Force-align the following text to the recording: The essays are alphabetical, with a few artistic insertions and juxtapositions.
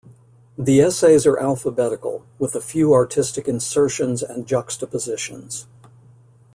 The 0.57 0.81
essays 0.81 1.27
are 1.27 1.37
alphabetical, 1.37 2.25
with 2.39 2.55
a 2.55 2.59
few 2.59 2.91
artistic 2.91 3.47
insertions 3.47 4.23
and 4.23 4.47
juxtapositions. 4.47 5.67